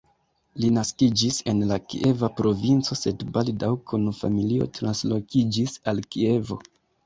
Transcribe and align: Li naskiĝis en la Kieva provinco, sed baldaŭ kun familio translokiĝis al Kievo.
Li 0.61 0.69
naskiĝis 0.77 1.37
en 1.53 1.59
la 1.71 1.77
Kieva 1.91 2.31
provinco, 2.41 2.99
sed 3.03 3.27
baldaŭ 3.37 3.71
kun 3.93 4.11
familio 4.23 4.71
translokiĝis 4.81 5.81
al 5.93 6.07
Kievo. 6.13 6.63